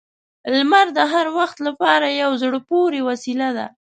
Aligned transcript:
•لمر 0.53 0.85
د 0.97 0.99
هر 1.13 1.25
وخت 1.37 1.57
لپاره 1.67 2.05
یو 2.21 2.31
زړه 2.41 2.59
پورې 2.69 2.99
وسیله 3.09 3.49
ده. 3.57 3.65